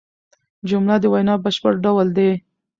[0.69, 2.31] جمله د وینا بشپړ ډول دئ.